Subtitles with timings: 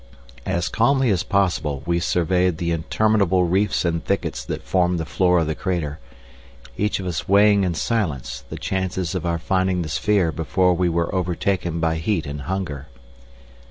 [0.47, 5.37] As calmly as possible we surveyed the interminable reefs and thickets that formed the floor
[5.37, 5.99] of the crater,
[6.75, 10.89] each of us weighing in silence the chances of our finding the sphere before we
[10.89, 12.87] were overtaken by heat and hunger.